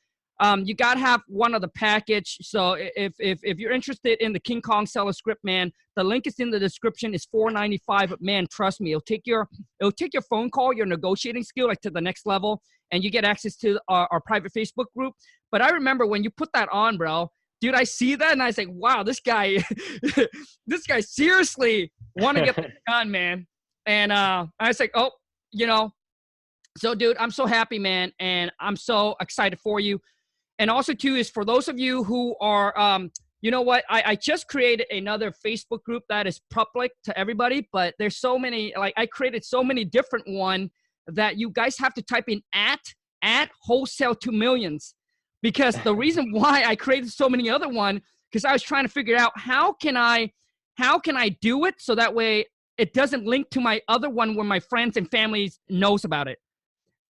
[0.43, 2.37] um, you gotta have one of the package.
[2.43, 6.27] So if, if if you're interested in the King Kong seller script, man, the link
[6.27, 7.15] is in the description.
[7.15, 9.49] It's 4.95, but man, trust me, it'll take your
[9.81, 13.11] it'll take your phone call, your negotiating skill, like to the next level, and you
[13.11, 15.15] get access to our, our private Facebook group.
[15.53, 18.51] But I remember when you put that on, bro dude, I see that and I
[18.51, 19.65] say, wow, this guy,
[20.67, 23.47] this guy seriously want to get this done, man.
[23.87, 25.13] And uh, I was like, oh,
[25.53, 25.93] you know,
[26.77, 30.01] so dude, I'm so happy, man, and I'm so excited for you.
[30.63, 33.83] And also, too, is for those of you who are, um, you know what?
[33.91, 38.39] I, I just created another Facebook group that is public to everybody, but there's so
[38.39, 38.73] many.
[38.79, 40.71] Like I created so many different one
[41.09, 42.79] that you guys have to type in at
[43.23, 44.95] at wholesale to millions
[45.43, 48.93] because the reason why I created so many other one because I was trying to
[48.93, 50.31] figure out how can I
[50.77, 52.47] how can I do it so that way
[52.79, 56.39] it doesn't link to my other one where my friends and families knows about it.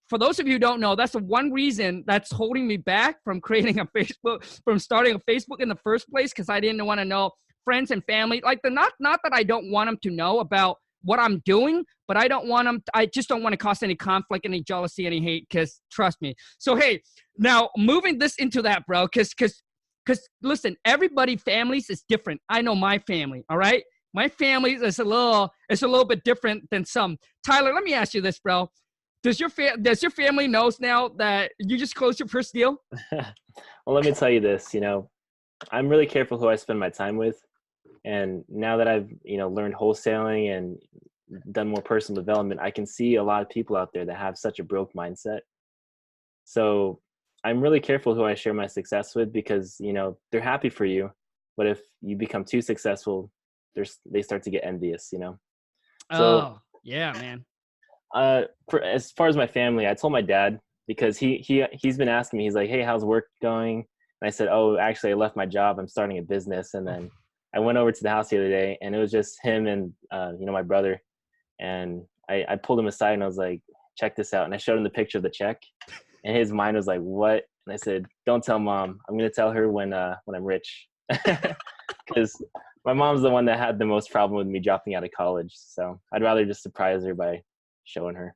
[0.09, 3.17] For those of you who don't know, that's the one reason that's holding me back
[3.23, 6.85] from creating a Facebook, from starting a Facebook in the first place, because I didn't
[6.85, 7.31] want to know
[7.63, 8.41] friends and family.
[8.43, 11.85] Like the not not that I don't want them to know about what I'm doing,
[12.07, 12.83] but I don't want them.
[12.93, 15.47] I just don't want to cause any conflict, any jealousy, any hate.
[15.49, 16.35] Because trust me.
[16.57, 17.01] So hey,
[17.37, 19.05] now moving this into that, bro.
[19.05, 19.61] Because because
[20.05, 22.41] because listen, everybody families is different.
[22.49, 23.43] I know my family.
[23.49, 27.17] All right, my family is a little it's a little bit different than some.
[27.45, 28.69] Tyler, let me ask you this, bro.
[29.23, 32.77] Does your fa- does your family knows now that you just closed your first deal?
[33.11, 33.25] well,
[33.87, 34.73] let me tell you this.
[34.73, 35.09] You know,
[35.71, 37.41] I'm really careful who I spend my time with
[38.05, 40.77] and now that i've you know learned wholesaling and
[41.51, 44.37] done more personal development i can see a lot of people out there that have
[44.37, 45.39] such a broke mindset
[46.43, 46.99] so
[47.43, 50.85] i'm really careful who i share my success with because you know they're happy for
[50.85, 51.09] you
[51.57, 53.31] but if you become too successful
[53.75, 55.37] there's they start to get envious you know
[56.11, 57.43] so, oh yeah man
[58.13, 61.97] uh for, as far as my family i told my dad because he he he's
[61.97, 63.85] been asking me he's like hey how's work going
[64.21, 67.09] and i said oh actually i left my job i'm starting a business and then
[67.55, 69.93] I went over to the house the other day, and it was just him and
[70.11, 71.01] uh, you know my brother,
[71.59, 73.61] and I, I pulled him aside and I was like,
[73.97, 75.61] "Check this out," and I showed him the picture of the check,
[76.23, 78.99] and his mind was like, "What?" And I said, "Don't tell mom.
[79.07, 80.87] I'm gonna tell her when uh, when I'm rich,"
[82.07, 82.43] because
[82.85, 85.51] my mom's the one that had the most problem with me dropping out of college.
[85.53, 87.43] So I'd rather just surprise her by
[87.83, 88.35] showing her.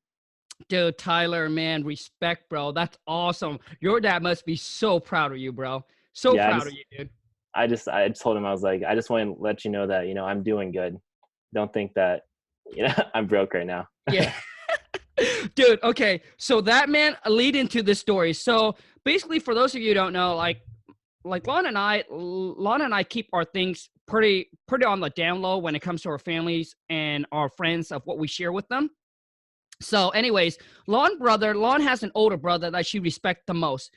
[0.70, 2.72] Dude, Tyler, man, respect, bro.
[2.72, 3.60] That's awesome.
[3.80, 5.84] Your dad must be so proud of you, bro.
[6.14, 7.10] So yeah, proud just, of you, dude.
[7.54, 9.88] I just I told him I was like I just want to let you know
[9.88, 10.98] that you know I'm doing good.
[11.54, 12.24] Don't think that
[12.72, 13.88] you know I'm broke right now.
[14.12, 14.34] yeah.
[15.56, 16.22] Dude, okay.
[16.38, 18.34] So that man lead into this story.
[18.34, 20.62] So basically for those of you who don't know, like
[21.24, 25.42] like Lon and I Lon and I keep our things pretty pretty on the down
[25.42, 28.68] low when it comes to our families and our friends of what we share with
[28.68, 28.90] them.
[29.82, 33.94] So, anyways, Lon brother, Lon has an older brother that she respect the most.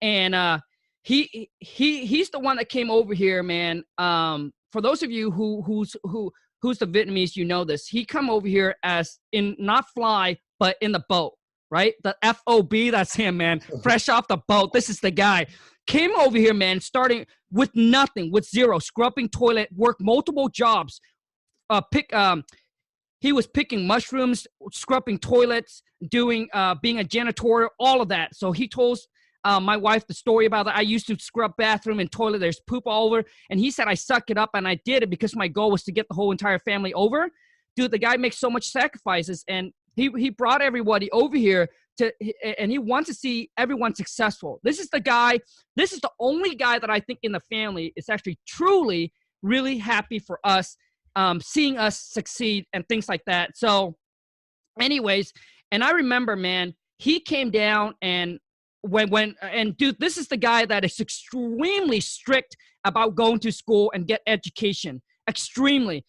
[0.00, 0.58] And uh
[1.02, 3.82] he he he's the one that came over here, man.
[3.98, 7.88] Um, for those of you who who's who who's the Vietnamese, you know this.
[7.88, 11.32] He come over here as in not fly, but in the boat,
[11.70, 11.94] right?
[12.04, 13.60] The FOB, that's him, man.
[13.82, 14.72] Fresh off the boat.
[14.72, 15.46] This is the guy.
[15.88, 21.00] Came over here, man, starting with nothing, with zero, scrubbing toilet, work multiple jobs.
[21.68, 22.44] Uh, pick um,
[23.22, 28.34] he was picking mushrooms, scrubbing toilets, doing uh, being a janitor, all of that.
[28.34, 28.98] So he told
[29.44, 30.76] uh, my wife the story about that.
[30.76, 32.40] I used to scrub bathroom and toilet.
[32.40, 35.10] There's poop all over, and he said I suck it up, and I did it
[35.10, 37.30] because my goal was to get the whole entire family over.
[37.76, 42.12] Dude, the guy makes so much sacrifices, and he he brought everybody over here to,
[42.58, 44.58] and he wants to see everyone successful.
[44.64, 45.38] This is the guy.
[45.76, 49.78] This is the only guy that I think in the family is actually truly really
[49.78, 50.76] happy for us,
[51.16, 53.56] um, seeing us succeed and things like that.
[53.56, 53.96] So,
[54.80, 55.32] anyways,
[55.70, 58.38] and I remember, man, he came down and
[58.82, 63.52] when when and dude this is the guy that is extremely strict about going to
[63.52, 65.00] school and get education.
[65.28, 66.04] Extremely.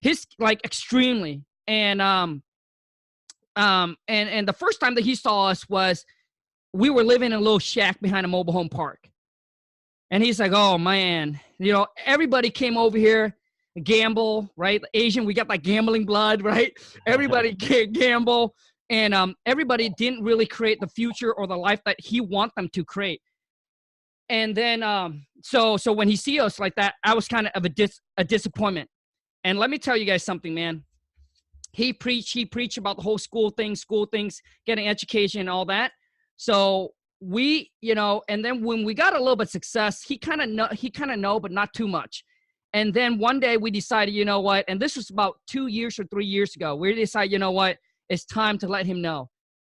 [0.00, 1.42] His like extremely.
[1.66, 2.42] And um
[3.56, 6.04] um and and the first time that he saw us was
[6.72, 9.08] we were living in a little shack behind a mobile home park.
[10.10, 11.40] And he's like oh man.
[11.58, 13.36] You know everybody came over here
[13.80, 14.82] gamble right?
[14.94, 16.72] Asian we got that gambling blood right?
[17.06, 18.54] Everybody can't gamble.
[18.90, 22.68] And um, everybody didn't really create the future or the life that he want them
[22.74, 23.22] to create.
[24.28, 27.64] And then um, so so when he see us like that i was kind of
[27.64, 28.88] a, dis- a disappointment.
[29.44, 30.84] And let me tell you guys something man.
[31.72, 35.64] He preached he preached about the whole school thing school things getting education and all
[35.66, 35.92] that.
[36.36, 40.42] So we you know and then when we got a little bit success he kind
[40.42, 42.24] of know he kind of know but not too much
[42.72, 44.64] and then one day we decided you know what?
[44.68, 46.74] And this was about two years or three years ago.
[46.74, 47.78] We decided you know what?
[48.08, 49.30] It's time to let him know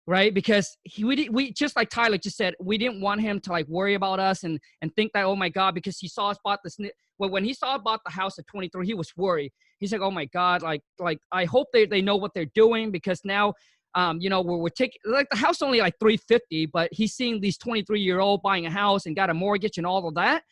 [0.08, 0.32] right?
[0.32, 3.68] Because he we, we just like tyler just said we didn't want him to like
[3.68, 6.60] worry about us and and think that oh my god because he saw us bought
[6.64, 6.78] this
[7.18, 9.52] well when he saw us bought the house at 23 he was worried.
[9.78, 12.90] He's like oh my god like like i hope they, they know what they're doing
[12.90, 13.52] because now
[13.94, 17.40] um, you know, we're, we're taking like the house only like 350, but he's seeing
[17.40, 20.42] these 23 year old buying a house and got a mortgage and all of that.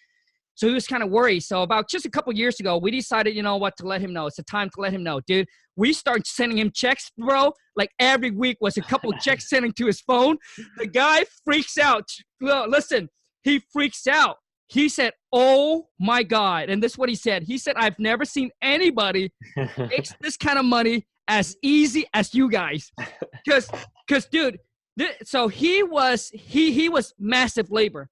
[0.56, 1.40] So he was kind of worried.
[1.40, 4.12] So about just a couple years ago, we decided, you know what, to let him
[4.12, 4.26] know.
[4.26, 5.46] It's a time to let him know, dude.
[5.76, 7.52] We started sending him checks, bro.
[7.76, 10.38] Like every week was a couple checks sending to his phone.
[10.78, 12.08] The guy freaks out.
[12.40, 13.10] Listen,
[13.42, 14.36] he freaks out.
[14.68, 17.44] He said, "Oh my God!" And this is what he said.
[17.44, 19.32] He said, "I've never seen anybody
[19.76, 22.90] make this kind of money as easy as you guys."
[23.44, 23.70] Because,
[24.08, 24.58] because, dude.
[24.98, 28.08] Th- so he was he he was massive labor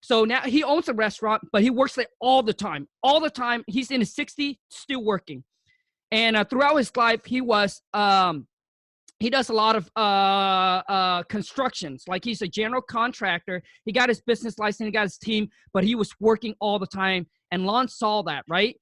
[0.00, 2.88] so now he owns a restaurant, but he works there all the time.
[3.02, 3.64] All the time.
[3.66, 5.44] He's in his 60, still working.
[6.10, 8.46] And uh, throughout his life, he was um,
[9.20, 12.04] he does a lot of uh, uh, constructions.
[12.06, 13.62] Like he's a general contractor.
[13.84, 16.86] He got his business license, he got his team, but he was working all the
[16.86, 17.26] time.
[17.50, 18.76] And Lon saw that, right?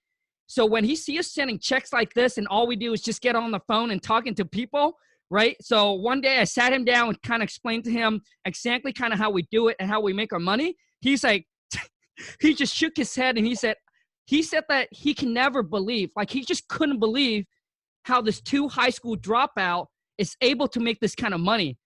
[0.47, 3.23] So when he sees us sending checks like this, and all we do is just
[3.23, 4.97] get on the phone and talking to people,
[5.31, 5.57] right?
[5.61, 9.13] So one day I sat him down and kind of explained to him exactly kind
[9.13, 10.77] of how we do it and how we make our money
[11.09, 11.47] he's like
[12.41, 13.77] he just shook his head and he said
[14.27, 17.45] he said that he can never believe like he just couldn't believe
[18.07, 19.87] how this two high school dropout
[20.19, 21.77] is able to make this kind of money.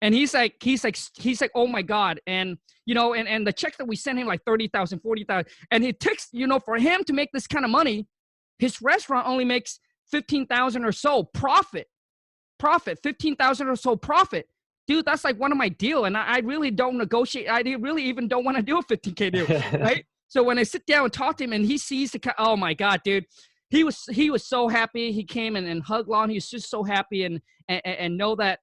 [0.00, 2.20] And he's like he's like he's like oh my god.
[2.26, 5.84] And you know and and the check that we sent him like 30,000 40,000 and
[5.84, 8.06] it takes you know for him to make this kind of money
[8.58, 9.78] his restaurant only makes
[10.10, 11.88] 15,000 or so profit
[12.58, 14.46] profit 15,000 or so profit
[14.88, 16.06] dude, that's like one of my deal.
[16.06, 17.48] And I, I really don't negotiate.
[17.48, 19.46] I really even don't want to do a 15K deal.
[19.80, 20.04] right.
[20.28, 22.74] So when I sit down and talk to him and he sees the, oh my
[22.74, 23.26] God, dude,
[23.70, 25.12] he was, he was so happy.
[25.12, 26.30] He came and, and hugged Lon.
[26.30, 28.60] He was just so happy and, and, and know that.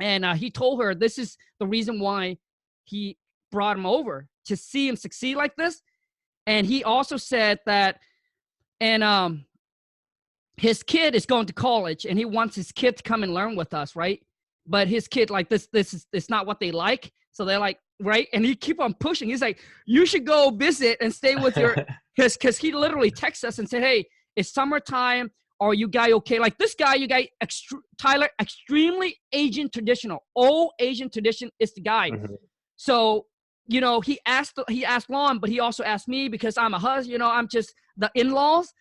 [0.00, 2.38] And uh, he told her this is the reason why
[2.84, 3.18] he
[3.52, 5.82] brought him over to see him succeed like this.
[6.46, 7.98] And he also said that,
[8.80, 9.46] and um,
[10.56, 13.56] his kid is going to college and he wants his kid to come and learn
[13.56, 14.20] with us, right?
[14.66, 17.78] But his kid like this this is it's not what they like so they're like
[18.00, 21.56] right and he keep on pushing he's like you should go visit and stay with
[21.56, 21.74] your
[22.16, 24.04] because because he literally texts us and said hey
[24.36, 29.70] it's summertime are you guy okay like this guy you guy extre- tyler extremely asian
[29.70, 32.34] traditional all asian tradition is the guy mm-hmm.
[32.76, 33.26] so
[33.68, 36.78] you know, he asked he asked Lon, but he also asked me because I'm a
[36.78, 37.12] husband.
[37.12, 38.72] You know, I'm just the in-laws.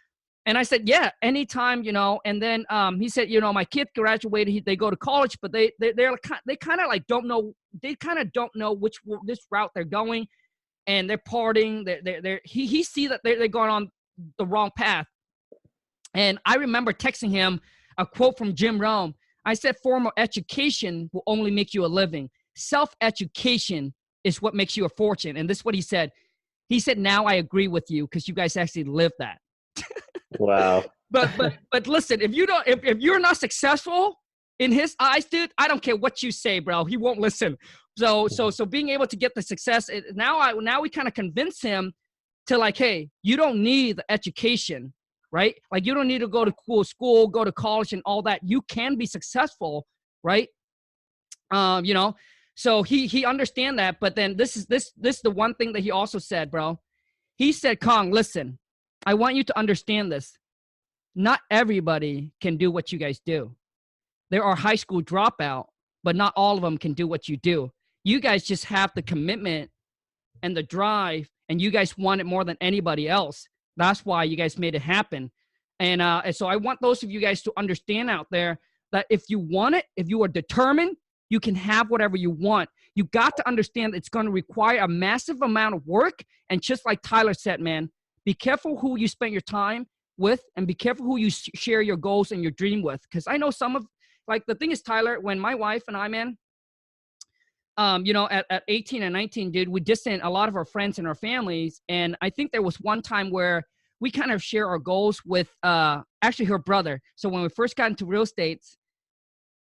[0.47, 2.19] And I said, yeah, anytime, you know.
[2.23, 4.53] And then um, he said, you know, my kid graduated.
[4.53, 7.53] He, they go to college, but they they they're they kind of like don't know.
[7.81, 10.27] They kind of don't know which this route they're going,
[10.87, 11.83] and they're partying.
[11.83, 13.89] They're they're, they're he he see that they're they're going on
[14.37, 15.07] the wrong path.
[16.13, 17.59] And I remember texting him
[17.97, 19.13] a quote from Jim Rohn.
[19.45, 22.29] I said, formal education will only make you a living.
[22.55, 25.37] Self education is what makes you a fortune.
[25.37, 26.11] And this is what he said.
[26.67, 29.39] He said, now I agree with you because you guys actually live that.
[30.39, 30.83] Wow.
[31.11, 34.19] But but but listen, if you don't if, if you're not successful
[34.57, 36.83] in his eyes, dude, I don't care what you say, bro.
[36.83, 37.57] He won't listen.
[37.97, 41.07] So so so being able to get the success it, now I now we kind
[41.07, 41.93] of convince him
[42.47, 44.93] to like, hey, you don't need the education,
[45.31, 45.55] right?
[45.71, 48.41] Like you don't need to go to cool school, go to college and all that.
[48.43, 49.85] You can be successful,
[50.23, 50.49] right?
[51.51, 52.15] Um, you know,
[52.55, 55.73] so he he understand that, but then this is this this is the one thing
[55.73, 56.79] that he also said, bro.
[57.37, 58.57] He said, Kong, listen,
[59.05, 60.37] I want you to understand this.
[61.15, 63.55] Not everybody can do what you guys do.
[64.31, 65.65] There are high school dropout,
[66.03, 67.71] but not all of them can do what you do.
[68.03, 69.71] You guys just have the commitment
[70.43, 73.47] and the drive, and you guys want it more than anybody else.
[73.77, 75.31] That's why you guys made it happen.
[75.79, 78.59] And, uh, and so I want those of you guys to understand out there
[78.91, 80.97] that if you want it, if you are determined,
[81.29, 82.69] you can have whatever you want.
[82.95, 86.23] You got to understand it's going to require a massive amount of work.
[86.49, 87.89] And just like Tyler said, man,
[88.25, 89.85] be careful who you spend your time
[90.17, 93.01] with and be careful who you share your goals and your dream with.
[93.03, 93.85] Because I know some of,
[94.27, 96.37] like, the thing is, Tyler, when my wife and I, man,
[97.77, 100.65] um, you know, at, at 18 and 19, dude, we distant a lot of our
[100.65, 101.81] friends and our families.
[101.89, 103.63] And I think there was one time where
[103.99, 107.01] we kind of share our goals with uh, actually her brother.
[107.15, 108.63] So when we first got into real estate,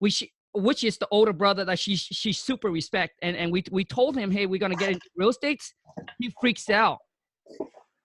[0.01, 3.62] we sh- which is the older brother that she she super respect and and we
[3.71, 5.61] we told him hey we're gonna get into real estate
[6.18, 6.99] he freaks out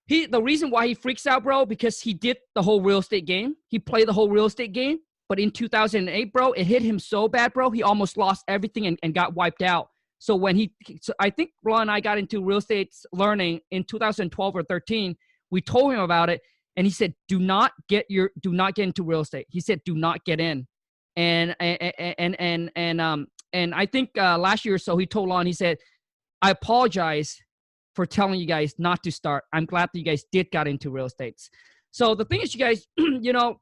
[0.06, 3.26] he the reason why he freaks out bro because he did the whole real estate
[3.26, 3.56] game.
[3.68, 7.28] He played the whole real estate game but in 2008 bro it hit him so
[7.28, 9.90] bad bro he almost lost everything and, and got wiped out.
[10.20, 13.84] So when he so i think bro and i got into real estate learning in
[13.84, 15.16] 2012 or 13
[15.52, 16.42] we told him about it
[16.76, 19.46] and he said do not get your do not get into real estate.
[19.50, 20.68] He said do not get in.
[21.16, 25.06] And and and and, and um and I think uh, last year or so he
[25.06, 25.78] told on he said,
[26.42, 27.40] "I apologize
[27.96, 29.44] for telling you guys not to start.
[29.54, 31.40] I'm glad that you guys did got into real estate."
[31.92, 33.60] So the thing is, you guys, you know,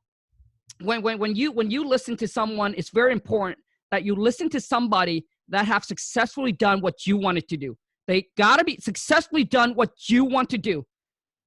[0.81, 3.59] when when when you when you listen to someone, it's very important
[3.91, 7.77] that you listen to somebody that have successfully done what you wanted to do.
[8.07, 10.85] They gotta be successfully done what you want to do.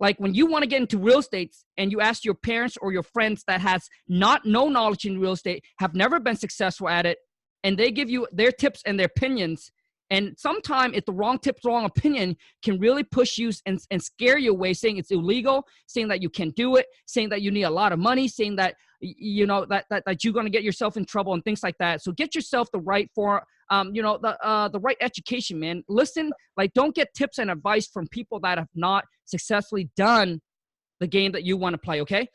[0.00, 2.92] Like when you want to get into real estate and you ask your parents or
[2.92, 7.06] your friends that has not no knowledge in real estate, have never been successful at
[7.06, 7.18] it,
[7.62, 9.70] and they give you their tips and their opinions.
[10.10, 14.38] And sometimes if the wrong tips, wrong opinion can really push you and, and scare
[14.38, 17.62] you away, saying it's illegal, saying that you can't do it, saying that you need
[17.62, 20.62] a lot of money, saying that you know that that, that you're going to get
[20.62, 22.02] yourself in trouble and things like that.
[22.02, 25.82] So get yourself the right for um, you know, the uh, the right education, man.
[25.88, 30.40] Listen, like don't get tips and advice from people that have not successfully done
[31.00, 32.00] the game that you want to play.
[32.02, 32.28] Okay.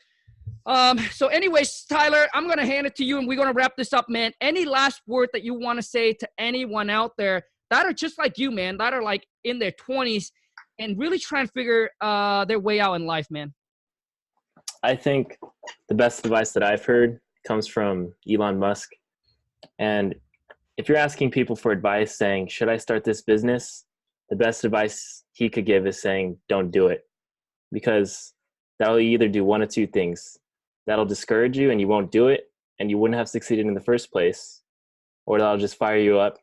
[0.66, 3.92] Um, so, anyways, Tyler, I'm gonna hand it to you, and we're gonna wrap this
[3.92, 4.32] up, man.
[4.40, 8.18] Any last word that you want to say to anyone out there that are just
[8.18, 10.30] like you, man, that are like in their 20s
[10.78, 13.52] and really trying to figure uh, their way out in life, man?
[14.82, 15.38] I think
[15.88, 18.90] the best advice that I've heard comes from Elon Musk,
[19.78, 20.14] and
[20.76, 23.84] if you're asking people for advice saying, should I start this business?
[24.30, 27.06] The best advice he could give is saying, don't do it.
[27.70, 28.32] Because
[28.78, 30.38] that'll either do one of two things.
[30.86, 33.80] That'll discourage you and you won't do it and you wouldn't have succeeded in the
[33.80, 34.62] first place.
[35.26, 36.38] Or that'll just fire you up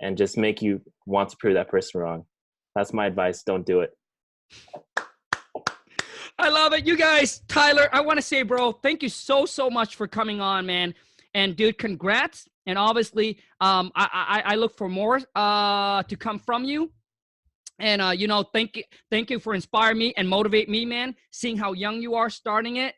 [0.00, 2.24] and just make you want to prove that person wrong.
[2.74, 3.42] That's my advice.
[3.42, 3.90] Don't do it.
[6.38, 6.86] I love it.
[6.86, 10.40] You guys, Tyler, I want to say, bro, thank you so, so much for coming
[10.40, 10.94] on, man.
[11.32, 16.38] And dude, congrats and obviously um, I, I, I look for more uh, to come
[16.38, 16.90] from you
[17.78, 21.14] and uh, you know thank you thank you for inspiring me and motivate me man
[21.30, 22.94] seeing how young you are starting it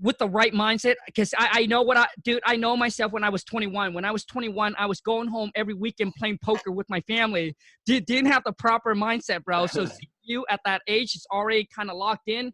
[0.00, 3.24] with the right mindset because I, I know what i dude i know myself when
[3.24, 6.70] i was 21 when i was 21 i was going home every weekend playing poker
[6.70, 7.54] with my family
[7.86, 9.86] Did, didn't have the proper mindset bro so
[10.22, 12.52] you at that age is already kind of locked in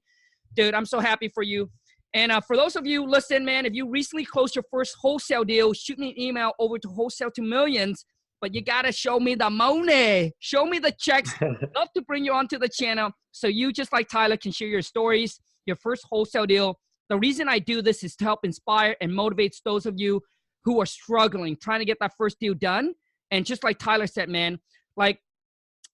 [0.54, 1.68] dude i'm so happy for you
[2.14, 5.44] and uh, for those of you listen, man, if you recently closed your first wholesale
[5.44, 8.04] deal, shoot me an email over to wholesale to millions.
[8.40, 10.32] But you gotta show me the money.
[10.40, 11.32] Show me the checks.
[11.40, 14.82] Love to bring you onto the channel so you, just like Tyler, can share your
[14.82, 16.78] stories, your first wholesale deal.
[17.12, 20.22] The reason I do this is to help inspire and motivate those of you
[20.64, 22.94] who are struggling, trying to get that first deal done.
[23.30, 24.58] And just like Tyler said, man,
[24.96, 25.20] like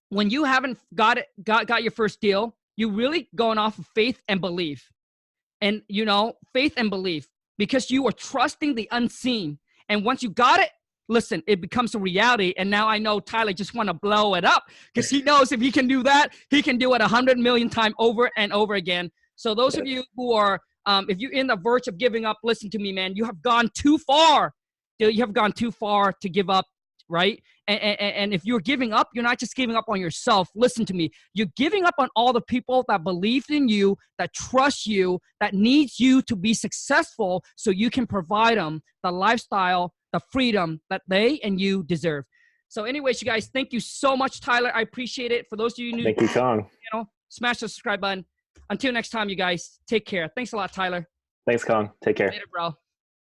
[0.07, 3.85] when you haven't got it, got got your first deal, you really going off of
[3.87, 4.89] faith and belief,
[5.59, 9.59] and you know faith and belief because you are trusting the unseen.
[9.89, 10.69] And once you got it,
[11.09, 12.53] listen, it becomes a reality.
[12.55, 15.59] And now I know Tyler just want to blow it up because he knows if
[15.59, 18.75] he can do that, he can do it a hundred million time over and over
[18.75, 19.11] again.
[19.35, 22.37] So those of you who are, um, if you're in the verge of giving up,
[22.43, 23.15] listen to me, man.
[23.15, 24.53] You have gone too far.
[24.97, 26.65] You have gone too far to give up,
[27.07, 27.41] right?
[27.67, 30.49] And, and, and if you're giving up, you're not just giving up on yourself.
[30.55, 31.11] Listen to me.
[31.35, 35.53] You're giving up on all the people that believed in you, that trust you, that
[35.53, 41.03] needs you to be successful so you can provide them the lifestyle the freedom that
[41.07, 42.25] they and you deserve.
[42.67, 44.71] So, anyways, you guys, thank you so much, Tyler.
[44.75, 45.47] I appreciate it.
[45.49, 46.67] For those of you new, thank you, Kong.
[46.71, 48.25] You know, smash the subscribe button.
[48.69, 50.29] Until next time, you guys, take care.
[50.35, 51.07] Thanks a lot, Tyler.
[51.47, 51.91] Thanks, Kong.
[52.03, 52.29] Take care.
[52.29, 52.73] Later, bro.